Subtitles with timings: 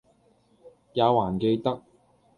[0.95, 1.79] 也還記得，